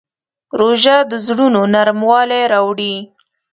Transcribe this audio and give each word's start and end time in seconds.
روژه 0.59 0.97
د 1.11 1.13
زړونو 1.27 1.61
نرموالی 1.73 2.43
راوړي. 2.53 2.95